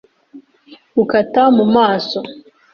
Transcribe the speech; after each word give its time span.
gukata 0.95 1.43
mu 1.55 1.65
maso. 1.75 2.19